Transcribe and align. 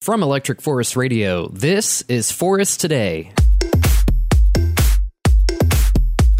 From 0.00 0.22
Electric 0.22 0.62
Forest 0.62 0.94
Radio, 0.94 1.48
this 1.48 2.02
is 2.02 2.30
Forest 2.30 2.80
Today. 2.80 3.32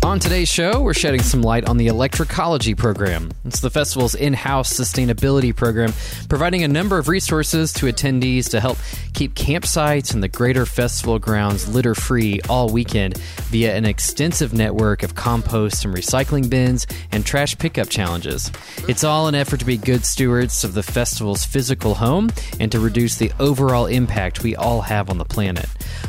On 0.06 0.20
today's 0.20 0.48
show, 0.48 0.82
we're 0.82 0.94
shedding 0.94 1.20
some 1.20 1.42
light 1.42 1.68
on 1.68 1.78
the 1.78 1.88
Electricology 1.88 2.76
program. 2.76 3.32
It's 3.44 3.58
the 3.58 3.70
festival's 3.70 4.14
in 4.14 4.34
house 4.34 4.72
sustainability 4.72 5.54
program, 5.54 5.92
providing 6.28 6.62
a 6.62 6.68
number 6.68 6.96
of 6.96 7.08
resources 7.08 7.72
to 7.72 7.86
attendees 7.86 8.48
to 8.50 8.60
help 8.60 8.78
keep 9.14 9.34
campsites 9.34 10.14
and 10.14 10.22
the 10.22 10.28
greater 10.28 10.64
festival 10.64 11.18
grounds 11.18 11.68
litter 11.68 11.92
free 11.92 12.40
all 12.48 12.68
weekend 12.68 13.18
via 13.48 13.74
an 13.74 13.84
extensive 13.84 14.52
network 14.52 15.02
of 15.02 15.16
compost 15.16 15.84
and 15.84 15.92
recycling 15.92 16.48
bins 16.48 16.86
and 17.10 17.26
trash 17.26 17.58
pickup 17.58 17.88
challenges. 17.88 18.52
It's 18.86 19.02
all 19.02 19.26
an 19.26 19.34
effort 19.34 19.58
to 19.58 19.66
be 19.66 19.76
good 19.76 20.04
stewards 20.04 20.62
of 20.62 20.74
the 20.74 20.84
festival's 20.84 21.44
physical 21.44 21.96
home 21.96 22.30
and 22.60 22.70
to 22.70 22.78
reduce 22.78 23.16
the 23.16 23.32
overall 23.40 23.86
impact 23.86 24.44
we 24.44 24.54
all 24.54 24.82
have 24.82 25.10
on 25.10 25.18
the 25.18 25.24
planet. 25.24 25.66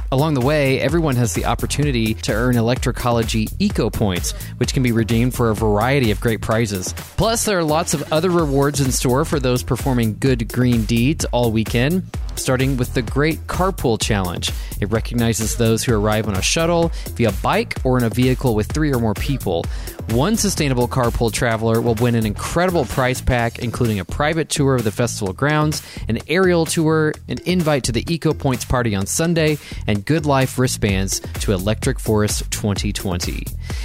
Along 0.10 0.36
the 0.36 0.42
way, 0.42 0.80
everyone 0.80 1.18
has 1.18 1.34
the 1.34 1.44
opportunity 1.44 2.14
to 2.14 2.32
earn 2.32 2.56
Electricology 2.56 3.52
Eco 3.60 3.90
Points, 3.90 4.32
which 4.56 4.74
can 4.74 4.82
be 4.82 4.94
redeemed 4.94 5.34
for 5.34 5.50
a 5.50 5.56
variety 5.56 6.12
of 6.12 6.22
great 6.22 6.40
prizes. 6.40 6.94
Plus, 7.18 7.44
there 7.44 7.58
are 7.60 7.64
lots 7.64 7.94
of 7.94 8.14
other 8.14 8.30
rewards 8.30 8.80
in 8.80 8.94
store 8.94 9.26
for 9.26 9.38
those 9.38 9.64
performing 9.64 10.16
good 10.18 10.50
green 10.50 10.86
deeds 10.86 11.26
all 11.26 11.52
weekend, 11.52 12.04
starting 12.38 12.78
with 12.78 12.94
the 12.94 13.02
Great 13.02 13.40
Carpool 13.48 14.02
Challenge. 14.02 14.50
It 14.80 14.92
recognizes 14.92 15.58
those 15.58 15.84
who 15.84 15.96
arrive 15.96 16.28
on 16.28 16.36
a 16.36 16.42
shuttle, 16.42 16.92
via 17.16 17.32
bike, 17.44 17.78
or 17.84 17.98
in 17.98 18.04
a 18.04 18.10
vehicle 18.10 18.56
with 18.56 18.72
three 18.72 18.94
or 18.94 19.00
more 19.00 19.14
people. 19.14 19.66
One 20.10 20.38
sustainable 20.38 20.88
carpool 20.88 21.34
traveler 21.34 21.82
will 21.82 21.96
win 21.96 22.16
an 22.16 22.26
incredible 22.26 22.86
prize 22.86 23.20
pack, 23.20 23.60
including 23.60 24.00
a 24.00 24.06
private 24.06 24.48
tour 24.50 24.76
of 24.76 24.86
the 24.86 24.92
festival 24.92 25.34
grounds, 25.34 25.82
an 26.08 26.20
aerial 26.28 26.66
tour, 26.66 27.14
an 27.28 27.40
invite 27.46 27.84
to 27.86 27.92
the 27.92 28.06
Eco 28.12 28.34
Points 28.34 28.64
party 28.64 28.96
on 28.96 29.06
Sunday, 29.06 29.58
and 29.86 30.06
Good 30.06 30.26
Life 30.26 30.58
wristbands 30.58 31.20
to 31.42 31.52
Electric 31.52 32.00
Forest 32.00 32.50
2020. 32.52 33.44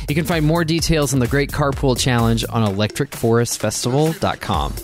You 0.08 0.14
can 0.14 0.24
find 0.24 0.46
more 0.46 0.64
details 0.64 1.12
on 1.12 1.18
the 1.18 1.26
Great 1.26 1.50
Carpool 1.50 1.98
Challenge 1.98 2.44
on 2.48 2.72
electricforestfestival.com. 2.72 4.74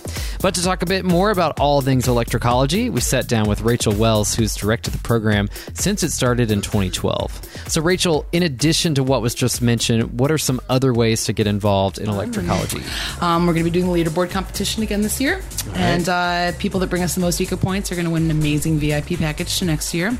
But 0.40 0.54
to 0.54 0.62
talk 0.62 0.82
a 0.82 0.86
bit 0.86 1.04
more 1.04 1.30
about 1.30 1.60
all 1.60 1.80
things 1.80 2.06
electricology, 2.06 2.90
we 2.90 3.00
sat 3.00 3.28
down 3.28 3.48
with 3.48 3.57
Rachel 3.60 3.94
Wells, 3.94 4.34
who's 4.34 4.54
directed 4.54 4.92
the 4.92 4.98
program 4.98 5.48
since 5.74 6.02
it 6.02 6.10
started 6.10 6.50
in 6.50 6.60
2012. 6.60 7.68
So, 7.68 7.80
Rachel, 7.80 8.26
in 8.32 8.42
addition 8.42 8.94
to 8.96 9.02
what 9.02 9.22
was 9.22 9.34
just 9.34 9.62
mentioned, 9.62 10.18
what 10.18 10.30
are 10.30 10.38
some 10.38 10.60
other 10.68 10.92
ways 10.92 11.24
to 11.26 11.32
get 11.32 11.46
involved 11.46 11.98
in 11.98 12.06
electricology? 12.06 12.82
Um, 13.22 13.46
we're 13.46 13.52
going 13.54 13.64
to 13.64 13.70
be 13.70 13.80
doing 13.80 13.92
the 13.92 14.04
leaderboard 14.04 14.30
competition 14.30 14.82
again 14.82 15.02
this 15.02 15.20
year, 15.20 15.42
and 15.74 16.08
uh, 16.08 16.52
people 16.58 16.80
that 16.80 16.90
bring 16.90 17.02
us 17.02 17.14
the 17.14 17.20
most 17.20 17.40
eco 17.40 17.56
points 17.56 17.90
are 17.92 17.94
going 17.94 18.06
to 18.06 18.10
win 18.10 18.24
an 18.24 18.30
amazing 18.30 18.78
VIP 18.78 19.18
package 19.18 19.58
to 19.58 19.64
next 19.64 19.94
year. 19.94 20.16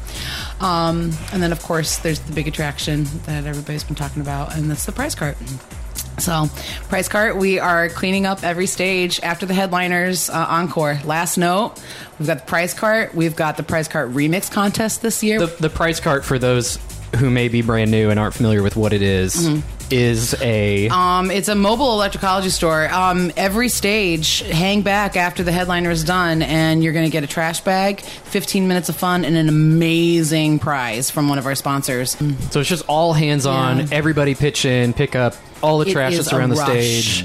Um, 0.61 1.13
and 1.33 1.43
then, 1.43 1.53
of 1.53 1.63
course, 1.63 1.99
there's 1.99 2.21
the 2.21 2.33
big 2.33 2.49
attraction 2.49 3.05
that 3.27 3.47
everybody's 3.47 3.85
been 3.85 3.97
talking 3.97 4.23
about, 4.23 4.55
and 4.57 4.71
that's 4.71 4.87
the 4.87 4.93
prize 4.93 5.15
cart. 5.15 5.37
So, 6.19 6.49
Prize 6.89 7.09
cart, 7.09 7.37
we 7.37 7.59
are 7.59 7.89
cleaning 7.89 8.27
up 8.27 8.43
every 8.43 8.67
stage 8.67 9.21
after 9.23 9.47
the 9.47 9.55
headliners 9.55 10.29
uh, 10.31 10.47
encore. 10.49 10.99
Last 11.05 11.37
note, 11.39 11.75
we've 12.19 12.27
got 12.27 12.39
the 12.39 12.45
Prize 12.45 12.75
cart. 12.75 13.15
We've 13.15 13.37
got 13.37 13.57
the 13.57 13.63
Prize 13.63 13.89
cart 13.89 14.11
remix 14.11 14.51
contest 14.51 15.03
this 15.03 15.23
year. 15.23 15.39
The, 15.39 15.55
the 15.61 15.71
prize 15.71 16.01
cart, 16.01 16.25
for 16.25 16.39
those 16.39 16.79
who 17.17 17.31
may 17.31 17.49
be 17.49 17.63
brand 17.63 17.91
new 17.91 18.11
and 18.11 18.19
aren't 18.19 18.35
familiar 18.35 18.63
with 18.63 18.77
what 18.77 18.93
it 18.93 19.03
is, 19.03 19.49
is 19.91 20.35
a. 20.41 20.89
Um, 20.89 21.31
it's 21.31 21.49
a 21.49 21.55
mobile 21.55 21.99
electricology 21.99 22.51
store. 22.51 22.89
Um, 22.89 23.31
every 23.37 23.69
stage, 23.69 24.41
hang 24.43 24.83
back 24.83 25.17
after 25.17 25.43
the 25.43 25.53
headliner 25.53 25.91
is 25.91 26.05
done, 26.05 26.43
and 26.43 26.83
you're 26.83 26.93
going 26.93 27.07
to 27.07 27.11
get 27.13 27.25
a 27.25 27.27
trash 27.27 27.61
bag, 27.61 28.01
15 28.01 28.69
minutes 28.69 28.89
of 28.89 28.97
fun, 28.97 29.25
and 29.25 29.37
an 29.37 29.49
amazing 29.49 30.59
prize 30.59 31.11
from 31.11 31.29
one 31.29 31.39
of 31.39 31.47
our 31.47 31.55
sponsors. 31.55 32.13
So 32.51 32.61
it's 32.61 32.69
just 32.69 32.85
all 32.89 33.13
hands 33.13 33.47
on. 33.47 33.79
Yeah. 33.79 33.87
Everybody 33.93 34.35
pitch 34.35 34.65
in, 34.65 34.93
pick 34.93 35.17
up 35.17 35.35
all 35.63 35.79
the 35.79 35.89
It 35.89 35.93
trash 35.93 36.17
that's 36.17 36.33
around 36.33 36.51
the 36.51 36.57
rush. 36.57 36.69
stage. 36.69 37.25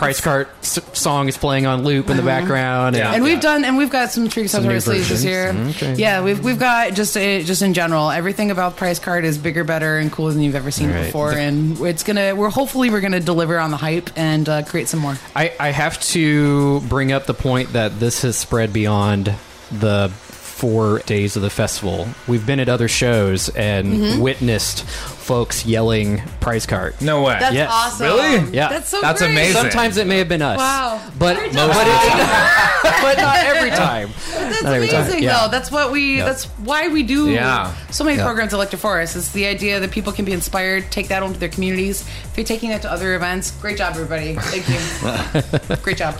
Prize 0.00 0.20
cart 0.20 0.48
s- 0.62 0.80
song 0.98 1.28
is 1.28 1.36
playing 1.36 1.66
on 1.66 1.84
loop 1.84 2.08
in 2.08 2.16
the 2.16 2.22
background. 2.22 2.96
Yeah. 2.96 3.12
And 3.12 3.22
we've 3.22 3.40
done, 3.40 3.64
and 3.64 3.76
we've 3.76 3.90
got 3.90 4.10
some 4.10 4.28
tricks 4.28 4.52
Some 4.52 4.64
up 4.64 4.68
our 4.68 4.72
new 4.72 4.80
sleeves 4.80 5.08
this 5.10 5.22
year. 5.24 5.52
versions. 5.52 5.76
Okay. 5.76 5.94
Yeah, 6.00 6.22
we've 6.22 6.42
we've 6.42 6.58
got 6.58 6.94
just 6.94 7.16
uh, 7.16 7.40
just 7.42 7.60
in 7.60 7.74
general, 7.74 8.10
everything 8.10 8.50
about 8.50 8.76
prize 8.76 8.98
cart 8.98 9.24
is 9.24 9.36
bigger, 9.36 9.62
better, 9.62 9.98
and 9.98 10.10
cooler 10.10 10.32
than 10.32 10.42
you've 10.42 10.54
ever 10.54 10.70
seen 10.70 10.88
All 10.88 10.96
right. 10.96 11.04
before. 11.04 11.32
And 11.32 11.78
it's 11.82 12.02
gonna, 12.02 12.34
we're 12.34 12.48
hopefully 12.50 12.88
we're 12.90 13.02
gonna 13.02 13.20
deliver 13.20 13.58
on 13.58 13.70
the 13.70 13.76
hype 13.76 14.08
and 14.16 14.48
uh, 14.48 14.62
create 14.62 14.88
some 14.88 15.00
more. 15.00 15.16
I, 15.36 15.52
I 15.60 15.68
have 15.68 16.00
to 16.12 16.80
bring 16.88 17.12
up 17.12 17.26
the 17.26 17.34
point 17.34 17.74
that 17.74 18.00
this 18.00 18.22
has 18.22 18.36
spread 18.36 18.72
beyond 18.72 19.34
the 19.70 20.08
four 20.14 20.98
days 21.00 21.36
of 21.36 21.42
the 21.42 21.50
festival. 21.50 22.08
We've 22.26 22.44
been 22.46 22.60
at 22.60 22.68
other 22.68 22.88
shows 22.88 23.48
and 23.50 23.86
Mm-hmm. 23.88 24.20
witnessed 24.20 24.84
folks 25.30 25.64
yelling 25.64 26.20
prize 26.40 26.66
cart. 26.66 27.00
No 27.00 27.22
way. 27.22 27.36
That's 27.38 27.54
Yes. 27.54 27.70
awesome. 27.72 28.04
Really? 28.06 28.50
Yeah. 28.52 28.68
that's 28.68 28.88
so 28.88 29.00
That's 29.00 29.20
great. 29.20 29.30
amazing. 29.30 29.62
Sometimes 29.62 29.96
it 29.96 30.08
may 30.08 30.18
have 30.18 30.28
been 30.28 30.42
us. 30.42 30.58
Wow. 30.58 31.00
But, 31.20 31.36
Great 31.36 31.52
but, 31.52 31.68
it- 31.86 32.82
but 33.00 33.16
not 33.16 33.36
every 33.36 33.70
time. 33.70 34.10
That's 34.32 34.62
Not 34.64 34.72
every 34.74 34.88
time. 34.88 35.02
amazing, 35.02 35.22
Yeah. 35.22 35.42
though. 35.44 35.48
That's 35.52 35.70
what 35.70 35.92
we. 35.92 36.16
Yeah. 36.18 36.24
That's 36.24 36.46
why 36.64 36.88
we 36.88 37.04
do 37.04 37.30
Yeah. 37.30 37.70
so 37.92 38.02
many 38.02 38.16
Yeah. 38.16 38.24
programs 38.24 38.52
at 38.52 38.56
Electric 38.56 38.82
Forest. 38.82 39.14
It's 39.14 39.28
the 39.28 39.46
idea 39.46 39.78
that 39.78 39.92
people 39.92 40.12
can 40.12 40.24
be 40.24 40.32
inspired, 40.32 40.90
take 40.90 41.06
that 41.08 41.22
home 41.22 41.32
to 41.32 41.38
their 41.38 41.48
communities. 41.48 42.00
If 42.32 42.36
you're 42.36 42.44
taking 42.44 42.70
that 42.70 42.82
to 42.82 42.90
other 42.90 43.14
events, 43.14 43.52
great 43.52 43.76
job, 43.78 43.92
everybody. 43.94 44.34
Thank 44.34 44.68
you. 44.68 45.76
great 45.82 45.96
job. 45.98 46.16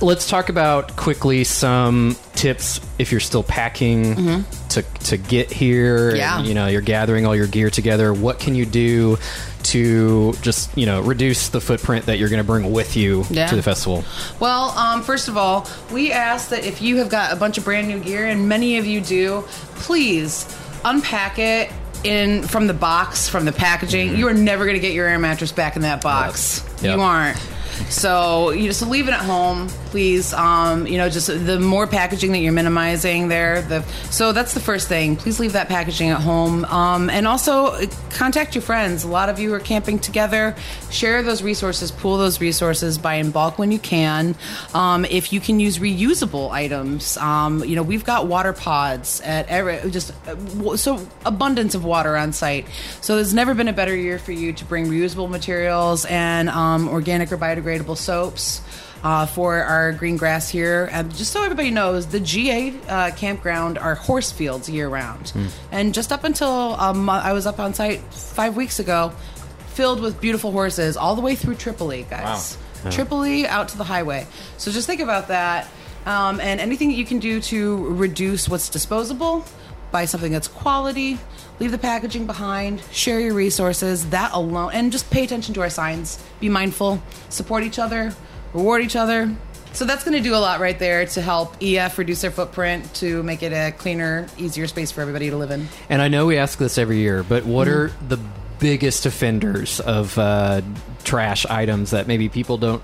Let's 0.00 0.28
talk 0.28 0.48
about 0.48 0.96
quickly 0.96 1.44
some 1.44 2.16
tips 2.34 2.80
if 2.98 3.12
you're 3.12 3.20
still 3.20 3.44
packing 3.44 4.16
mm-hmm. 4.16 4.59
To 4.70 4.82
to 4.82 5.16
get 5.16 5.52
here. 5.52 6.08
Mm-hmm. 6.10 6.16
Yeah. 6.16 6.38
And, 6.38 6.48
you 6.48 6.54
know, 6.54 6.66
you're 6.66 6.80
gathering 6.80 7.26
all 7.26 7.36
your 7.36 7.46
gear 7.46 7.70
together. 7.70 8.12
What 8.12 8.38
can 8.40 8.54
you 8.54 8.66
do 8.66 9.18
to 9.62 10.32
just 10.40 10.76
you 10.76 10.86
know 10.86 11.02
reduce 11.02 11.50
the 11.50 11.60
footprint 11.60 12.06
that 12.06 12.18
you're 12.18 12.28
going 12.30 12.40
to 12.42 12.46
bring 12.46 12.72
with 12.72 12.96
you 12.96 13.24
Yeah. 13.30 13.46
to 13.48 13.56
the 13.56 13.62
festival? 13.62 14.04
Well, 14.40 14.70
um, 14.70 15.02
first 15.02 15.28
of 15.28 15.36
all, 15.36 15.66
we 15.92 16.12
ask 16.12 16.48
that 16.50 16.64
if 16.64 16.80
you 16.80 16.96
have 16.98 17.08
got 17.10 17.32
a 17.32 17.36
bunch 17.36 17.58
of 17.58 17.64
brand 17.64 17.88
new 17.88 18.00
gear, 18.00 18.26
and 18.26 18.48
many 18.48 18.78
of 18.78 18.86
you 18.86 19.00
do, 19.00 19.44
please 19.76 20.46
unpack 20.84 21.38
it 21.38 21.70
in 22.04 22.42
from 22.42 22.66
the 22.66 22.72
box, 22.74 23.28
from 23.28 23.44
the 23.44 23.52
packaging. 23.52 24.16
You 24.16 24.28
are 24.28 24.32
never 24.34 24.64
going 24.64 24.76
to 24.76 24.80
get 24.80 24.94
your 24.94 25.06
air 25.06 25.18
mattress 25.18 25.52
back 25.52 25.76
in 25.76 25.82
that 25.82 26.00
box. 26.00 26.64
Yep. 26.82 26.96
You 26.96 27.02
aren't. 27.02 27.36
So 27.90 28.50
you 28.50 28.66
just 28.66 28.82
leave 28.86 29.08
it 29.08 29.12
at 29.12 29.20
home, 29.20 29.68
please. 29.90 30.32
Um, 30.32 30.86
you 30.86 30.96
know, 30.96 31.08
just 31.08 31.26
the 31.26 31.58
more 31.58 31.86
packaging 31.86 32.32
that 32.32 32.38
you're 32.38 32.52
minimizing 32.52 33.28
there. 33.28 33.62
The 33.62 33.82
so 34.10 34.32
that's 34.32 34.54
the 34.54 34.60
first 34.60 34.88
thing. 34.88 35.16
Please 35.16 35.40
leave 35.40 35.52
that 35.52 35.68
packaging 35.68 36.10
at 36.10 36.20
home, 36.20 36.64
um, 36.66 37.10
and 37.10 37.26
also 37.26 37.66
uh, 37.66 37.86
contact 38.10 38.54
your 38.54 38.62
friends. 38.62 39.04
A 39.04 39.08
lot 39.08 39.28
of 39.28 39.38
you 39.38 39.52
are 39.54 39.60
camping 39.60 39.98
together. 39.98 40.54
Share 40.90 41.22
those 41.22 41.42
resources, 41.42 41.90
pool 41.90 42.16
those 42.18 42.40
resources, 42.40 42.98
buy 42.98 43.14
in 43.14 43.30
bulk 43.30 43.58
when 43.58 43.72
you 43.72 43.78
can. 43.78 44.36
Um, 44.74 45.04
if 45.04 45.32
you 45.32 45.40
can 45.40 45.60
use 45.60 45.78
reusable 45.78 46.50
items, 46.50 47.16
um, 47.16 47.64
you 47.64 47.76
know 47.76 47.82
we've 47.82 48.04
got 48.04 48.26
water 48.26 48.52
pods 48.52 49.20
at 49.22 49.48
every 49.48 49.90
just 49.90 50.12
uh, 50.28 50.76
so 50.76 51.04
abundance 51.26 51.74
of 51.74 51.84
water 51.84 52.16
on 52.16 52.32
site. 52.32 52.66
So 53.00 53.16
there's 53.16 53.34
never 53.34 53.54
been 53.54 53.68
a 53.68 53.72
better 53.72 53.94
year 53.94 54.18
for 54.18 54.32
you 54.32 54.52
to 54.52 54.64
bring 54.64 54.86
reusable 54.86 55.28
materials 55.28 56.04
and 56.04 56.48
um, 56.48 56.88
organic 56.88 57.32
or 57.32 57.36
biodegradable 57.36 57.96
soaps. 57.96 58.62
Uh, 59.02 59.24
for 59.24 59.56
our 59.56 59.92
green 59.92 60.18
grass 60.18 60.50
here, 60.50 60.86
and 60.92 61.14
just 61.16 61.32
so 61.32 61.42
everybody 61.42 61.70
knows, 61.70 62.06
the 62.08 62.20
GA 62.20 62.74
uh, 62.86 63.10
campground 63.12 63.78
are 63.78 63.94
horse 63.94 64.30
fields 64.30 64.68
year 64.68 64.90
round, 64.90 65.32
and 65.72 65.94
just 65.94 66.12
up 66.12 66.22
until 66.22 66.74
um, 66.78 67.08
I 67.08 67.32
was 67.32 67.46
up 67.46 67.58
on 67.58 67.72
site 67.72 68.02
five 68.12 68.56
weeks 68.56 68.78
ago, 68.78 69.10
filled 69.68 70.02
with 70.02 70.20
beautiful 70.20 70.52
horses 70.52 70.98
all 70.98 71.14
the 71.14 71.22
way 71.22 71.34
through 71.34 71.54
Tripolee, 71.54 72.10
guys. 72.10 72.58
Tripolee 72.90 73.46
out 73.46 73.68
to 73.68 73.78
the 73.78 73.84
highway. 73.84 74.26
So 74.58 74.70
just 74.70 74.86
think 74.86 75.00
about 75.00 75.28
that. 75.28 75.68
Um, 76.04 76.38
and 76.40 76.60
anything 76.60 76.88
that 76.90 76.96
you 76.96 77.06
can 77.06 77.20
do 77.20 77.40
to 77.40 77.86
reduce 77.94 78.50
what's 78.50 78.68
disposable, 78.68 79.46
buy 79.92 80.04
something 80.04 80.32
that's 80.32 80.48
quality, 80.48 81.18
leave 81.58 81.70
the 81.72 81.78
packaging 81.78 82.26
behind, 82.26 82.82
share 82.92 83.18
your 83.20 83.32
resources, 83.34 84.10
that 84.10 84.32
alone, 84.32 84.72
and 84.74 84.92
just 84.92 85.10
pay 85.10 85.24
attention 85.24 85.54
to 85.54 85.60
our 85.62 85.70
signs. 85.70 86.22
Be 86.40 86.48
mindful, 86.50 87.02
support 87.30 87.62
each 87.64 87.78
other, 87.78 88.14
reward 88.52 88.82
each 88.82 88.96
other. 88.96 89.34
So 89.72 89.84
that's 89.84 90.02
going 90.02 90.16
to 90.16 90.22
do 90.22 90.34
a 90.34 90.38
lot 90.38 90.58
right 90.58 90.76
there 90.78 91.06
to 91.06 91.22
help 91.22 91.56
EF 91.62 91.96
reduce 91.96 92.22
their 92.22 92.32
footprint 92.32 92.92
to 92.96 93.22
make 93.22 93.42
it 93.44 93.52
a 93.52 93.70
cleaner, 93.70 94.26
easier 94.36 94.66
space 94.66 94.90
for 94.90 95.00
everybody 95.00 95.30
to 95.30 95.36
live 95.36 95.52
in. 95.52 95.68
And 95.88 96.02
I 96.02 96.08
know 96.08 96.26
we 96.26 96.36
ask 96.38 96.58
this 96.58 96.76
every 96.76 96.98
year, 96.98 97.22
but 97.22 97.44
what 97.46 97.68
Mm-hmm. 97.68 98.04
are 98.04 98.08
the 98.08 98.18
biggest 98.58 99.06
offenders 99.06 99.78
of 99.80 100.18
uh, 100.18 100.60
trash 101.04 101.46
items 101.46 101.92
that 101.92 102.06
maybe 102.08 102.28
people 102.28 102.58
don't 102.58 102.82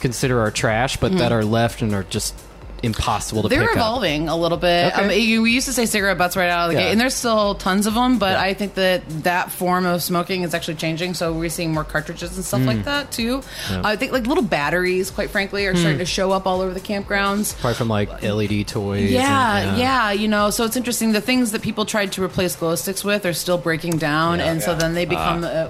consider 0.00 0.38
are 0.40 0.50
trash, 0.50 0.98
but 0.98 1.12
Mm-hmm. 1.12 1.18
that 1.20 1.32
are 1.32 1.44
left 1.46 1.80
and 1.80 1.94
are 1.94 2.02
just 2.04 2.34
impossible 2.82 3.42
to 3.42 3.48
They're 3.48 3.60
pick 3.60 3.70
up? 3.70 3.76
evolving 3.76 4.28
a 4.28 4.36
little 4.36 4.58
bit. 4.58 4.92
Okay. 4.92 5.04
Um, 5.04 5.10
you- 5.10 5.42
we 5.42 5.52
used 5.52 5.66
to 5.66 5.72
say 5.72 5.86
cigarette 5.86 6.18
butts 6.18 6.36
right 6.36 6.48
out 6.48 6.68
of 6.68 6.74
the 6.74 6.80
Yeah. 6.80 6.86
gate, 6.86 6.92
and 6.92 7.00
there's 7.00 7.14
still 7.14 7.54
tons 7.54 7.86
of 7.86 7.94
them. 7.94 8.18
But 8.18 8.32
Yeah. 8.32 8.40
I 8.42 8.54
think 8.54 8.74
that 8.74 9.02
that 9.24 9.50
form 9.52 9.86
of 9.86 10.02
smoking 10.02 10.42
is 10.42 10.54
actually 10.54 10.74
changing. 10.76 11.14
So 11.14 11.32
we're 11.32 11.48
seeing 11.50 11.72
more 11.72 11.84
cartridges 11.84 12.36
and 12.36 12.44
stuff 12.44 12.60
Hmm. 12.60 12.66
like 12.66 12.84
that 12.84 13.10
too. 13.10 13.42
I 13.84 13.96
think 13.96 14.12
like 14.12 14.26
little 14.26 14.42
batteries, 14.44 15.10
quite 15.10 15.30
frankly, 15.30 15.66
are 15.66 15.72
Hmm. 15.72 15.78
starting 15.78 15.98
to 15.98 16.04
show 16.06 16.32
up 16.32 16.46
all 16.46 16.60
over 16.60 16.72
the 16.74 16.80
campgrounds. 16.80 17.58
Apart 17.58 17.76
from 17.76 17.88
like 17.88 18.08
LED 18.22 18.64
toys. 18.64 19.10
Yeah, 19.10 19.56
and- 19.58 19.78
yeah, 19.78 20.10
you 20.12 20.28
know, 20.28 20.50
so 20.50 20.64
it's 20.64 20.76
interesting. 20.76 21.12
The 21.12 21.20
things 21.20 21.52
that 21.52 21.62
people 21.62 21.84
tried 21.84 22.12
to 22.12 22.22
replace 22.22 22.54
glow 22.56 22.74
sticks 22.76 23.04
with 23.04 23.24
are 23.26 23.32
still 23.32 23.58
breaking 23.58 23.98
down, 23.98 24.38
Yeah. 24.38 24.46
And 24.46 24.62
so 24.62 24.74
then 24.74 24.94
they 24.94 25.04
become. 25.04 25.44
uh, 25.44 25.66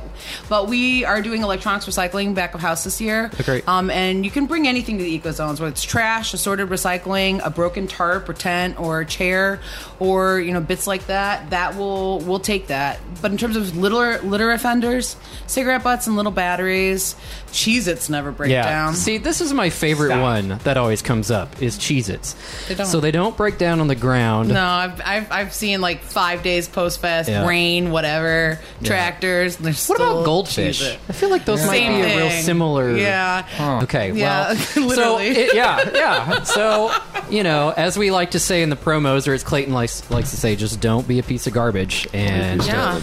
but 0.48 0.68
we 0.68 1.04
are 1.04 1.20
doing 1.22 1.42
electronics 1.42 1.86
recycling 1.86 2.34
back 2.34 2.54
of 2.54 2.60
house 2.60 2.84
this 2.84 3.00
year. 3.00 3.30
Great. 3.44 3.66
Um, 3.68 3.90
and 3.90 4.24
you 4.24 4.30
can 4.30 4.46
bring 4.46 4.66
anything 4.68 4.98
to 4.98 5.04
the 5.04 5.10
eco 5.14 5.30
zones, 5.32 5.60
whether 5.60 5.70
it's 5.72 5.82
trash, 5.82 6.32
assorted 6.34 6.68
recycling, 6.68 6.97
a 7.06 7.50
broken 7.50 7.86
tarp 7.86 8.28
or 8.28 8.34
tent 8.34 8.78
or 8.78 9.00
a 9.00 9.06
chair, 9.06 9.60
or 9.98 10.40
you 10.40 10.52
know 10.52 10.60
bits 10.60 10.86
like 10.86 11.06
that. 11.06 11.50
That 11.50 11.76
will 11.76 12.20
we'll 12.20 12.40
take 12.40 12.68
that. 12.68 12.98
But 13.22 13.30
in 13.32 13.38
terms 13.38 13.56
of 13.56 13.76
litter 13.76 14.18
litter 14.22 14.50
offenders, 14.52 15.16
cigarette 15.46 15.82
butts 15.82 16.06
and 16.06 16.16
little 16.16 16.32
batteries, 16.32 17.14
Cheez-Its 17.52 18.08
never 18.10 18.30
break 18.30 18.50
Yeah. 18.50 18.62
down. 18.68 18.94
See, 18.94 19.18
this 19.18 19.40
is 19.40 19.52
my 19.54 19.70
favorite 19.70 20.08
Stop. 20.10 20.20
one 20.22 20.48
that 20.64 20.76
always 20.76 21.00
comes 21.02 21.30
up 21.30 21.62
is 21.62 21.78
Cheez-Its. 21.78 22.34
They. 22.68 22.84
So 22.84 23.00
they 23.00 23.10
don't 23.10 23.36
break 23.36 23.56
down 23.58 23.80
on 23.80 23.88
the 23.88 23.94
ground. 23.94 24.48
No, 24.50 24.62
I've, 24.64 25.00
I've, 25.04 25.32
I've 25.32 25.54
seen 25.54 25.80
like 25.80 26.02
five 26.02 26.42
days 26.42 26.68
post 26.68 27.00
fest, 27.00 27.28
Yeah. 27.28 27.46
rain, 27.46 27.90
whatever, 27.90 28.58
tractors. 28.84 29.56
And 29.56 29.64
there's 29.66 29.88
What 29.88 29.96
still 29.96 30.12
about 30.18 30.24
goldfish? 30.26 30.82
Cheez-It. 30.82 30.98
I 31.08 31.12
feel 31.12 31.30
like 31.30 31.44
those 31.46 31.64
might 31.66 31.78
Same 31.78 32.02
be 32.02 32.08
a 32.08 32.16
real 32.18 32.30
similar. 32.30 32.96
Yeah. 32.96 33.80
Okay. 33.84 34.12
Yeah, 34.12 34.54
Well, 34.76 34.90
so 34.94 35.18
it, 35.18 35.54
yeah, 35.54 35.88
yeah. 35.94 36.42
So 36.42 36.87
you 37.30 37.42
know, 37.42 37.72
as 37.76 37.98
we 37.98 38.10
like 38.10 38.32
to 38.32 38.38
say 38.40 38.62
in 38.62 38.70
the 38.70 38.76
promos, 38.76 39.28
or 39.28 39.34
as 39.34 39.42
Clayton 39.42 39.72
likes 39.72 40.08
likes 40.10 40.30
to 40.30 40.36
say, 40.36 40.56
just 40.56 40.80
don't 40.80 41.06
be 41.06 41.18
a 41.18 41.22
piece 41.22 41.46
of 41.46 41.52
garbage. 41.52 42.06
And 42.12 42.64
Yeah. 42.64 43.00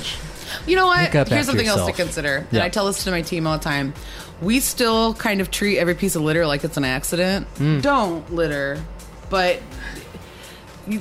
You 0.68 0.76
know 0.76 0.86
what? 0.88 1.12
Here's 1.12 1.16
after 1.32 1.44
something 1.44 1.68
else 1.68 1.86
to 1.86 1.92
consider. 1.92 2.38
And 2.38 2.48
Yeah. 2.52 2.64
I 2.64 2.70
tell 2.70 2.86
this 2.86 3.04
to 3.04 3.12
my 3.12 3.22
team 3.22 3.46
all 3.48 3.58
the 3.58 3.64
time. 3.64 3.94
We 4.42 4.60
still 4.60 5.14
kind 5.14 5.42
of 5.42 5.50
treat 5.52 5.78
every 5.80 5.96
piece 5.96 6.16
of 6.16 6.22
litter 6.22 6.46
like 6.46 6.64
it's 6.64 6.78
an 6.78 6.86
accident. 6.86 7.48
Hmm. 7.58 7.80
Don't 7.80 8.34
litter. 8.34 8.80
But 9.30 9.60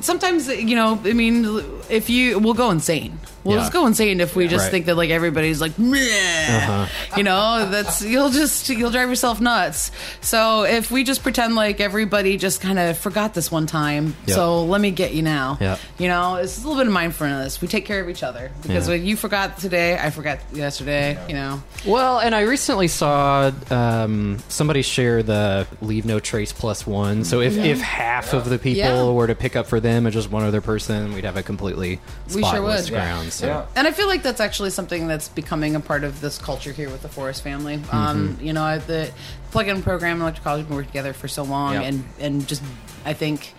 sometimes, 0.01 0.49
you 0.49 0.77
know, 0.77 1.01
I 1.05 1.13
mean, 1.13 1.45
if 1.91 2.09
you, 2.11 2.39
we'll 2.39 2.55
go 2.55 2.71
insane. 2.71 3.19
We'll 3.45 3.57
Yeah. 3.57 3.63
just 3.63 3.73
go 3.73 3.87
insane 3.87 4.21
if 4.21 4.35
we 4.35 4.49
just 4.49 4.65
Right. 4.65 4.71
think 4.71 4.87
that 4.87 4.97
like 4.97 5.11
everybody's 5.11 5.61
like, 5.61 5.79
Meh. 5.79 5.99
Uh-huh. 5.99 6.87
you 7.17 7.23
know, 7.23 7.69
that's 7.71 8.03
you'll 8.03 8.31
just 8.31 8.69
you'll 8.71 8.91
drive 8.91 9.09
yourself 9.11 9.41
nuts. 9.41 9.91
So 10.23 10.65
if 10.65 10.91
we 10.91 11.05
just 11.05 11.23
pretend 11.23 11.55
like 11.55 11.79
everybody 11.81 12.37
just 12.39 12.61
kind 12.61 12.79
of 12.79 12.97
forgot 12.99 13.35
this 13.35 13.51
one 13.53 13.67
time, 13.67 14.17
Yep. 14.27 14.35
so 14.35 14.65
let 14.65 14.81
me 14.81 14.91
get 14.91 15.13
you 15.15 15.23
now. 15.23 15.59
Yep. 15.61 15.79
You 15.99 16.09
know, 16.09 16.37
it's 16.37 16.57
a 16.59 16.61
little 16.63 16.77
bit 16.77 16.87
of 16.87 16.93
mindfulness. 16.93 17.61
We 17.61 17.69
take 17.69 17.85
care 17.85 18.01
of 18.01 18.09
each 18.09 18.23
other 18.23 18.51
because 18.63 18.89
Yeah. 18.89 18.95
when 18.95 19.05
you 19.07 19.17
forgot 19.17 19.59
today, 19.59 19.99
I 20.03 20.11
forgot 20.11 20.39
yesterday. 20.53 21.19
You 21.29 21.35
know, 21.35 21.63
Well, 21.87 22.19
and 22.21 22.35
I 22.35 22.41
recently 22.43 22.89
saw 22.89 23.51
um, 23.71 24.39
somebody 24.49 24.81
share 24.83 25.23
the 25.23 25.67
leave 25.83 26.07
no 26.07 26.19
trace 26.19 26.53
plus 26.53 26.87
one. 26.87 27.25
So 27.25 27.41
if, 27.41 27.57
if 27.59 27.81
half 27.81 28.33
of 28.33 28.49
the 28.49 28.59
people 28.59 29.15
were 29.15 29.27
to 29.27 29.35
pick 29.35 29.55
up 29.55 29.67
for 29.67 29.81
them 29.81 30.07
and 30.07 30.13
just 30.13 30.31
one 30.31 30.45
other 30.45 30.61
person, 30.63 31.13
we'd 31.15 31.25
have 31.25 31.37
a 31.37 31.43
completely 31.43 32.01
We 32.35 32.41
sure 32.43 32.51
spotless 32.53 32.85
would. 32.91 32.97
ground. 32.97 33.33
So. 33.35 33.47
Yeah. 33.47 33.67
and 33.77 33.87
I 33.87 33.93
feel 33.93 34.07
like 34.07 34.23
that's 34.23 34.41
actually 34.41 34.71
something 34.71 35.07
that's 35.07 35.29
becoming 35.29 35.75
a 35.77 35.81
part 35.81 36.05
of 36.05 36.21
this 36.21 36.39
culture 36.39 36.73
here 36.73 36.89
with 36.91 37.03
the 37.03 37.09
Forest 37.09 37.43
family. 37.43 37.79
Mm-hmm. 37.79 37.97
Um, 37.97 38.39
you 38.41 38.53
know, 38.53 38.79
the 38.79 39.11
plug-in 39.51 39.83
program 39.83 40.23
and 40.23 40.35
electricology 40.37 40.59
have 40.59 40.69
been 40.69 40.77
working 40.77 40.91
together 40.91 41.13
for 41.13 41.29
so 41.29 41.43
long, 41.43 41.75
Yeah. 41.75 41.83
and 41.83 42.05
and 42.21 42.47
just 42.49 42.63
I 43.05 43.13
think. 43.13 43.55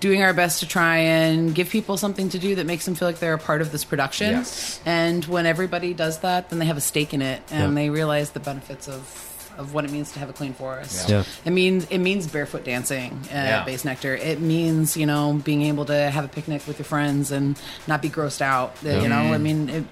Doing 0.00 0.22
our 0.22 0.32
best 0.32 0.60
to 0.60 0.66
try 0.66 0.96
and 0.96 1.54
give 1.54 1.68
people 1.68 1.98
something 1.98 2.30
to 2.30 2.38
do 2.38 2.54
that 2.54 2.64
makes 2.64 2.86
them 2.86 2.94
feel 2.94 3.06
like 3.06 3.18
they're 3.18 3.34
a 3.34 3.38
part 3.38 3.60
of 3.60 3.70
this 3.70 3.84
production. 3.84 4.30
Yes. 4.30 4.80
And 4.86 5.22
when 5.26 5.44
everybody 5.44 5.92
does 5.92 6.20
that, 6.20 6.48
then 6.48 6.58
they 6.58 6.64
have 6.64 6.78
a 6.78 6.80
stake 6.80 7.12
in 7.12 7.20
it, 7.20 7.42
and 7.50 7.74
Yeah. 7.76 7.82
they 7.82 7.90
realize 7.90 8.30
the 8.30 8.40
benefits 8.40 8.88
of 8.88 9.29
of 9.58 9.74
what 9.74 9.84
it 9.84 9.90
means 9.90 10.12
to 10.12 10.18
have 10.18 10.30
a 10.30 10.32
clean 10.32 10.54
forest. 10.54 11.08
Yeah. 11.08 11.24
It 11.44 11.50
means 11.50 11.86
it 11.90 11.98
means 11.98 12.26
barefoot 12.26 12.64
dancing 12.64 13.20
at 13.30 13.46
Yeah. 13.46 13.64
Base 13.64 13.84
Nectar. 13.84 14.14
It 14.14 14.40
means 14.40 14.96
you 14.96 15.06
know 15.06 15.40
being 15.44 15.62
able 15.62 15.84
to 15.86 16.10
have 16.10 16.24
a 16.24 16.28
picnic 16.28 16.66
with 16.66 16.78
your 16.78 16.86
friends 16.86 17.30
and 17.30 17.58
not 17.86 18.02
be 18.02 18.08
grossed 18.08 18.40
out. 18.40 18.76
You 18.82 19.08
know, 19.08 19.16
I 19.16 19.38
mean, 19.38 19.68
it, 19.68 19.84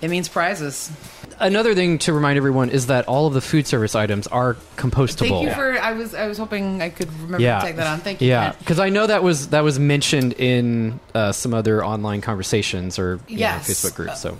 it 0.00 0.08
means 0.08 0.28
prizes. 0.28 0.90
Another 1.40 1.74
thing 1.74 1.98
to 2.00 2.12
remind 2.12 2.36
everyone 2.36 2.70
is 2.70 2.86
that 2.86 3.08
all 3.08 3.26
of 3.26 3.34
the 3.34 3.40
food 3.40 3.66
service 3.66 3.94
items 3.94 4.26
are 4.28 4.54
compostable. 4.76 5.28
Thank 5.28 5.48
you 5.48 5.54
for. 5.54 5.78
I 5.80 5.92
was 5.92 6.14
I 6.14 6.26
was 6.28 6.38
hoping 6.38 6.82
I 6.82 6.90
could 6.90 7.12
remember 7.20 7.40
yeah. 7.40 7.60
to 7.60 7.66
take 7.66 7.76
that 7.76 7.86
on. 7.86 8.00
Thank 8.00 8.20
you. 8.20 8.28
Yeah, 8.28 8.52
because 8.52 8.78
I 8.78 8.90
know 8.90 9.06
that 9.06 9.22
was 9.22 9.48
that 9.48 9.64
was 9.64 9.78
mentioned 9.78 10.34
in 10.34 11.00
uh, 11.14 11.32
some 11.32 11.54
other 11.54 11.84
online 11.84 12.20
conversations 12.20 12.98
or 12.98 13.18
you 13.28 13.38
know, 13.38 13.46
Facebook 13.46 13.94
groups. 13.94 14.20
So 14.20 14.38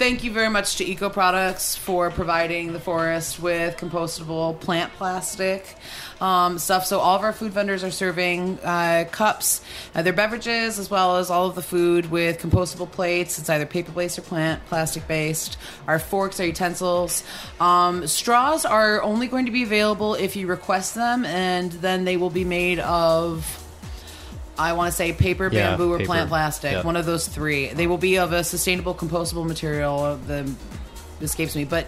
Thank 0.00 0.24
you 0.24 0.32
very 0.32 0.48
much 0.48 0.76
to 0.76 0.84
Eco 0.86 1.10
Products 1.10 1.76
for 1.76 2.10
providing 2.10 2.72
the 2.72 2.80
forest 2.80 3.38
with 3.38 3.76
compostable 3.76 4.58
plant 4.58 4.90
plastic 4.94 5.76
um, 6.22 6.58
stuff. 6.58 6.86
So 6.86 7.00
all 7.00 7.16
of 7.16 7.22
our 7.22 7.34
food 7.34 7.52
vendors 7.52 7.84
are 7.84 7.90
serving 7.90 8.58
uh, 8.60 9.04
cups, 9.12 9.60
uh, 9.94 10.00
their 10.00 10.14
beverages, 10.14 10.78
as 10.78 10.90
well 10.90 11.18
as 11.18 11.28
all 11.28 11.48
of 11.48 11.54
the 11.54 11.60
food 11.60 12.10
with 12.10 12.38
compostable 12.38 12.90
plates. 12.90 13.38
It's 13.38 13.50
either 13.50 13.66
paper 13.66 13.92
based 13.92 14.18
or 14.18 14.22
plant 14.22 14.64
plastic 14.64 15.06
based. 15.06 15.58
Our 15.86 15.98
forks 15.98 16.40
are 16.40 16.46
utensils. 16.46 17.22
Um, 17.60 18.06
straws 18.06 18.64
are 18.64 19.02
only 19.02 19.26
going 19.26 19.44
to 19.44 19.52
be 19.52 19.64
available 19.64 20.14
if 20.14 20.34
you 20.34 20.46
request 20.46 20.94
them, 20.94 21.26
and 21.26 21.72
then 21.72 22.06
they 22.06 22.16
will 22.16 22.30
be 22.30 22.44
made 22.46 22.78
of. 22.78 23.66
I 24.60 24.72
want 24.74 24.90
to 24.90 24.96
say 24.96 25.12
paper, 25.12 25.48
Yeah, 25.52 25.70
bamboo, 25.70 25.92
or 25.92 25.98
paper. 25.98 26.06
plant 26.06 26.28
plastic. 26.28 26.72
Yeah. 26.72 26.82
One 26.82 26.96
of 26.96 27.06
those 27.06 27.26
three. 27.26 27.68
They 27.68 27.86
will 27.86 27.98
be 27.98 28.18
of 28.18 28.32
a 28.32 28.44
sustainable, 28.44 28.94
compostable 28.94 29.46
material. 29.46 30.16
The 30.26 30.50
escapes 31.22 31.54
me, 31.54 31.64
but 31.64 31.86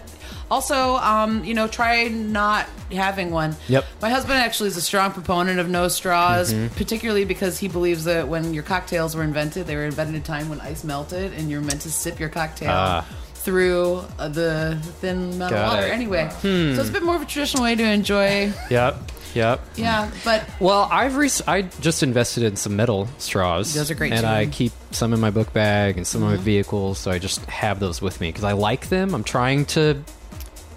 also, 0.51 0.95
um, 0.97 1.43
you 1.43 1.55
know, 1.55 1.67
try 1.67 2.07
not 2.07 2.67
having 2.91 3.31
one. 3.31 3.55
Yep. 3.67 3.83
My 3.99 4.09
husband 4.11 4.37
actually 4.37 4.67
is 4.67 4.77
a 4.77 4.81
strong 4.81 5.11
proponent 5.11 5.59
of 5.59 5.67
no 5.69 5.87
straws, 5.87 6.53
Mm-hmm. 6.53 6.75
particularly 6.75 7.25
because 7.25 7.57
he 7.57 7.67
believes 7.67 8.03
that 8.03 8.27
when 8.27 8.53
your 8.53 8.61
cocktails 8.61 9.15
were 9.15 9.23
invented, 9.23 9.65
they 9.65 9.75
were 9.75 9.85
invented 9.85 10.13
at 10.15 10.21
a 10.21 10.23
time 10.23 10.49
when 10.49 10.61
ice 10.61 10.83
melted, 10.83 11.33
and 11.33 11.49
you're 11.49 11.61
meant 11.61 11.81
to 11.81 11.91
sip 11.91 12.19
your 12.19 12.29
cocktail. 12.29 12.69
Ah. 12.71 13.05
Through 13.43 14.01
uh, 14.17 14.29
the 14.29 14.77
thin 15.01 15.37
metal 15.37 15.57
Got 15.57 15.73
water, 15.75 15.87
it. 15.87 15.91
anyway. 15.91 16.25
Hmm. 16.41 16.75
So 16.75 16.81
it's 16.81 16.89
a 16.89 16.93
bit 16.93 17.03
more 17.03 17.15
of 17.15 17.21
a 17.21 17.25
traditional 17.25 17.63
way 17.63 17.75
to 17.75 17.83
enjoy. 17.83 18.53
yep, 18.69 18.95
yep. 19.33 19.59
Yeah, 19.75 20.09
but 20.23 20.45
Well, 20.61 20.87
I've 20.89 21.15
rec- 21.17 21.45
I 21.47 21.63
just 21.81 22.03
invested 22.03 22.43
in 22.43 22.55
some 22.55 22.75
metal 22.77 23.09
straws. 23.17 23.73
Those 23.73 23.91
are 23.91 23.95
great, 23.95 24.13
and 24.13 24.21
too. 24.21 24.27
Mm-hmm. 24.27 24.35
I 24.35 24.45
keep 24.45 24.71
some 24.91 25.11
in 25.13 25.19
my 25.19 25.29
book 25.29 25.51
bag 25.51 25.97
and 25.97 26.07
some 26.07 26.23
in 26.23 26.29
my 26.29 26.37
vehicles, 26.37 26.99
so 26.99 27.11
I 27.11 27.19
just 27.19 27.43
have 27.47 27.79
those 27.81 28.01
with 28.01 28.21
me 28.21 28.29
because 28.29 28.43
I 28.45 28.53
like 28.53 28.87
them. 28.89 29.13
I'm 29.13 29.23
trying 29.25 29.65
to 29.67 30.01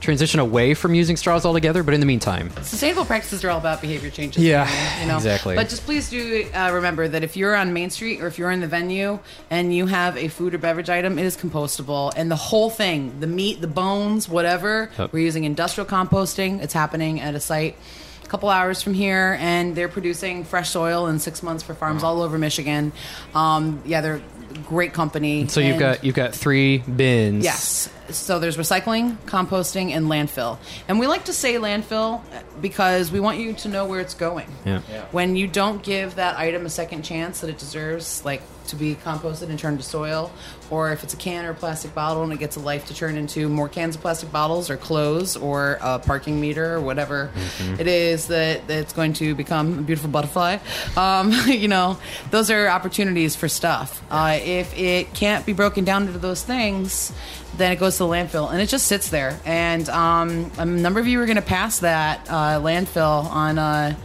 transition 0.06 0.40
away 0.40 0.72
from 0.72 0.94
using 0.94 1.16
straws 1.16 1.44
altogether, 1.44 1.82
but 1.82 1.92
in 1.92 2.00
the 2.00 2.06
meantime, 2.06 2.50
sustainable 2.62 3.04
practices 3.04 3.44
are 3.44 3.50
all 3.50 3.58
about 3.58 3.80
behavior 3.80 4.08
changes. 4.08 4.42
Yeah, 4.42 4.66
you 5.00 5.08
know 5.08 5.16
exactly. 5.16 5.56
But 5.56 5.68
just 5.68 5.84
please 5.84 6.08
do 6.08 6.46
uh, 6.54 6.70
remember 6.72 7.08
that 7.08 7.22
if 7.24 7.36
you're 7.36 7.54
on 7.56 7.72
Main 7.74 7.90
Street 7.90 8.22
or 8.22 8.28
if 8.28 8.38
you're 8.38 8.52
in 8.52 8.60
the 8.60 8.68
venue 8.68 9.18
and 9.50 9.74
you 9.74 9.86
have 9.86 10.16
a 10.16 10.28
food 10.28 10.54
or 10.54 10.58
beverage 10.58 10.88
item, 10.88 11.18
it 11.18 11.24
is 11.26 11.36
compostable, 11.36 12.12
and 12.16 12.30
the 12.30 12.36
whole 12.36 12.70
thing, 12.70 13.18
the 13.20 13.26
meat, 13.26 13.60
the 13.60 13.66
bones, 13.66 14.28
whatever, 14.28 14.90
Yep. 14.98 15.12
we're 15.12 15.18
using 15.24 15.44
industrial 15.44 15.86
composting. 15.86 16.62
It's 16.62 16.72
happening 16.72 17.20
at 17.20 17.34
a 17.34 17.40
site. 17.40 17.76
A 18.24 18.28
couple 18.28 18.48
hours 18.48 18.82
from 18.82 18.94
here, 18.94 19.36
and 19.40 19.74
they're 19.76 19.88
producing 19.88 20.44
fresh 20.44 20.70
soil 20.70 21.06
in 21.08 21.18
six 21.18 21.42
months 21.42 21.62
for 21.62 21.74
farms 21.74 22.02
all 22.02 22.22
over 22.22 22.38
Michigan. 22.38 22.92
Um, 23.34 23.80
yeah, 23.84 24.00
they're 24.00 24.16
a 24.54 24.58
great 24.66 24.92
company. 24.92 25.46
so 25.48 25.60
you've 25.60 25.72
and- 25.72 25.78
got 25.80 26.04
you've 26.04 26.14
got 26.16 26.34
three 26.34 26.78
bins. 26.78 27.44
Yes. 27.44 27.88
So 28.14 28.38
there's 28.38 28.56
recycling, 28.56 29.16
composting, 29.26 29.90
and 29.90 30.06
landfill. 30.06 30.58
And 30.88 30.98
we 30.98 31.06
like 31.06 31.24
to 31.26 31.32
say 31.32 31.54
landfill 31.54 32.22
because 32.60 33.10
we 33.10 33.20
want 33.20 33.38
you 33.38 33.52
to 33.54 33.68
know 33.68 33.86
where 33.86 34.00
it's 34.00 34.14
going. 34.14 34.48
Yeah. 34.64 34.80
When 35.10 35.36
you 35.36 35.46
don't 35.46 35.82
give 35.82 36.16
that 36.16 36.38
item 36.38 36.66
a 36.66 36.70
second 36.70 37.02
chance 37.02 37.40
that 37.40 37.50
it 37.50 37.58
deserves, 37.58 38.24
like 38.24 38.42
to 38.68 38.76
be 38.76 38.94
composted 38.96 39.48
and 39.48 39.58
turned 39.58 39.78
to 39.78 39.84
soil, 39.84 40.30
or 40.70 40.92
if 40.92 41.04
it's 41.04 41.14
a 41.14 41.16
can 41.16 41.44
or 41.44 41.50
a 41.50 41.54
plastic 41.54 41.94
bottle 41.94 42.22
and 42.24 42.32
it 42.32 42.38
gets 42.38 42.56
a 42.56 42.60
life 42.60 42.86
to 42.86 42.94
turn 42.94 43.16
into 43.16 43.48
more 43.48 43.68
cans 43.68 43.94
of 43.94 44.00
plastic 44.00 44.30
bottles 44.32 44.70
or 44.70 44.76
clothes 44.76 45.36
or 45.36 45.78
a 45.80 45.98
parking 45.98 46.40
meter 46.40 46.74
or 46.74 46.80
whatever 46.80 47.30
it 47.78 47.86
is 47.86 48.26
that 48.26 48.66
that's 48.66 48.92
going 48.92 49.12
to 49.12 49.34
become 49.34 49.78
a 49.78 49.82
beautiful 49.82 50.10
butterfly. 50.10 50.58
Um, 50.96 51.32
you 51.46 51.68
know, 51.68 51.98
those 52.30 52.50
are 52.50 52.68
opportunities 52.68 53.36
for 53.36 53.48
stuff. 53.48 54.02
Uh, 54.10 54.38
if 54.42 54.76
it 54.76 55.14
can't 55.14 55.46
be 55.46 55.52
broken 55.52 55.84
down 55.84 56.06
into 56.06 56.18
those 56.18 56.42
things, 56.42 57.12
then 57.58 57.72
it 57.72 57.76
goes 57.76 57.96
to 57.98 58.04
the 58.04 58.08
landfill 58.08 58.50
and 58.50 58.60
it 58.60 58.68
just 58.68 58.86
sits 58.86 59.08
there. 59.10 59.38
And 59.44 59.88
um, 59.88 60.50
a 60.58 60.64
number 60.64 61.00
of 61.00 61.06
you 61.06 61.20
are 61.20 61.26
going 61.26 61.36
to 61.36 61.42
pass 61.42 61.80
that 61.80 62.28
uh, 62.28 62.60
landfill 62.60 63.24
on. 63.30 63.58
Uh, 63.58 63.96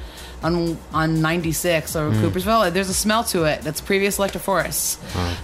on 0.44 0.76
on 0.92 1.22
96 1.22 1.96
or 1.96 2.10
Coopersville, 2.10 2.74
there's 2.74 2.90
a 2.90 2.96
smell 2.96 3.24
to 3.26 3.44
it 3.44 3.62
that's 3.62 3.80
previous 3.80 4.18
Electric 4.18 4.44
Forest. 4.44 5.00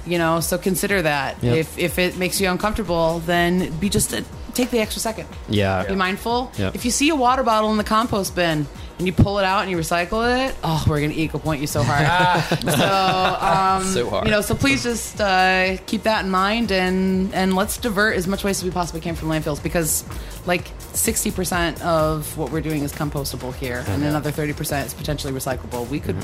You 0.07 0.17
know, 0.17 0.39
so 0.39 0.57
consider 0.57 1.03
that. 1.03 1.43
Yep. 1.43 1.55
If 1.55 1.77
if 1.77 1.99
it 1.99 2.17
makes 2.17 2.41
you 2.41 2.49
uncomfortable, 2.49 3.19
then 3.19 3.77
be 3.77 3.89
just 3.89 4.11
a 4.13 4.25
take 4.57 4.71
the 4.71 4.79
extra 4.79 4.99
second. 4.99 5.27
Yeah. 5.47 5.85
Be 5.87 5.95
mindful. 5.95 6.51
Yep. 6.57 6.75
If 6.75 6.83
you 6.83 6.91
see 6.91 7.09
a 7.09 7.15
water 7.15 7.43
bottle 7.43 7.71
in 7.71 7.77
the 7.77 7.83
compost 7.83 8.35
bin 8.35 8.65
and 8.97 9.07
you 9.07 9.13
pull 9.13 9.37
it 9.39 9.45
out 9.45 9.61
and 9.61 9.71
you 9.71 9.77
recycle 9.77 10.47
it, 10.47 10.55
oh, 10.63 10.83
we're 10.87 10.99
gonna 10.99 11.13
eco 11.13 11.37
point 11.37 11.61
you 11.61 11.67
so 11.67 11.83
hard. 11.83 12.05
so, 12.61 13.47
um, 13.47 13.83
So 13.83 14.09
hard. 14.09 14.25
You 14.25 14.31
know, 14.31 14.41
so 14.41 14.55
please 14.55 14.83
just 14.83 15.21
uh, 15.21 15.77
keep 15.85 16.03
that 16.03 16.25
in 16.25 16.31
mind 16.31 16.71
and 16.71 17.33
and 17.33 17.55
let's 17.55 17.77
divert 17.77 18.15
as 18.15 18.27
much 18.27 18.43
waste 18.43 18.61
as 18.61 18.65
we 18.65 18.71
possibly 18.71 18.99
can 19.01 19.15
from 19.15 19.29
landfills 19.29 19.61
because, 19.61 20.03
like, 20.45 20.71
sixty 20.93 21.31
percent 21.31 21.81
of 21.83 22.35
what 22.37 22.51
we're 22.51 22.61
doing 22.61 22.83
is 22.83 22.91
compostable 22.91 23.53
here, 23.53 23.83
and 23.87 24.03
another 24.03 24.31
thirty 24.31 24.53
percent 24.53 24.87
is 24.87 24.93
potentially 24.93 25.31
recyclable. 25.31 25.87
We 25.87 25.99
could. 25.99 26.17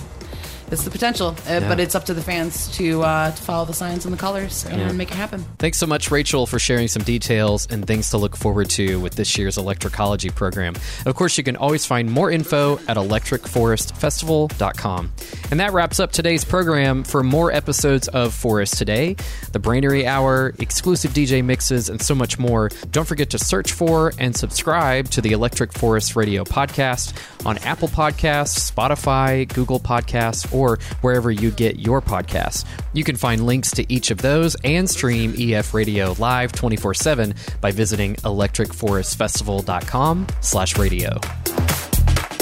It's 0.73 0.83
the 0.83 0.89
potential, 0.89 1.35
uh, 1.47 1.59
Yeah. 1.61 1.69
but 1.69 1.79
it's 1.79 1.93
up 1.95 2.05
to 2.05 2.13
the 2.13 2.21
fans 2.21 2.67
to 2.77 3.03
uh, 3.03 3.31
to 3.31 3.41
follow 3.43 3.65
the 3.65 3.73
signs 3.73 4.05
and 4.05 4.13
the 4.13 4.17
colors 4.17 4.65
and 4.65 4.97
make 4.97 5.11
it 5.11 5.15
happen. 5.15 5.45
Thanks 5.59 5.77
so 5.77 5.85
much, 5.87 6.09
Rachel, 6.11 6.45
for 6.47 6.57
sharing 6.59 6.87
some 6.87 7.03
details 7.03 7.67
and 7.69 7.85
things 7.85 8.09
to 8.09 8.17
look 8.17 8.35
forward 8.35 8.69
to 8.71 8.99
with 8.99 9.13
this 9.15 9.37
year's 9.37 9.57
Electricology 9.57 10.33
program. 10.33 10.73
Of 11.05 11.15
course, 11.15 11.37
you 11.37 11.43
can 11.43 11.55
always 11.55 11.85
find 11.85 12.09
more 12.11 12.31
info 12.31 12.79
at 12.87 12.97
electricforestfestival.com. 12.97 15.11
And 15.51 15.59
that 15.59 15.73
wraps 15.73 15.99
up 15.99 16.11
today's 16.11 16.43
program. 16.43 17.03
For 17.03 17.21
more 17.23 17.51
episodes 17.51 18.07
of 18.07 18.33
Forest 18.33 18.77
Today, 18.77 19.15
the 19.51 19.59
Brainery 19.59 20.05
Hour, 20.05 20.53
exclusive 20.59 21.11
DJ 21.11 21.43
mixes, 21.43 21.89
and 21.89 22.01
so 22.01 22.15
much 22.15 22.39
more, 22.39 22.69
don't 22.91 23.07
forget 23.07 23.29
to 23.31 23.37
search 23.37 23.71
for 23.71 24.13
and 24.17 24.35
subscribe 24.35 25.09
to 25.11 25.21
the 25.21 25.31
Electric 25.33 25.71
Forest 25.73 26.15
Radio 26.15 26.43
podcast 26.43 27.13
on 27.45 27.57
Apple 27.59 27.87
Podcasts, 27.89 28.71
Spotify, 28.71 29.47
Google 29.53 29.79
Podcasts, 29.79 30.51
or 30.63 30.79
wherever 31.01 31.29
you 31.29 31.51
get 31.51 31.79
your 31.79 32.01
podcasts. 32.01 32.63
You 32.93 33.03
can 33.03 33.17
find 33.17 33.45
links 33.45 33.71
to 33.71 33.91
each 33.91 34.11
of 34.11 34.21
those 34.21 34.55
and 34.63 34.89
stream 34.89 35.33
EF 35.37 35.73
Radio 35.73 36.15
live 36.17 36.53
24-7 36.53 37.59
by 37.59 37.71
visiting 37.71 38.15
electricforestfestival.com 38.15 40.27
slash 40.39 40.77
radio. 40.77 41.19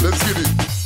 Let's 0.03 0.33
get 0.33 0.37
it. 0.37 0.80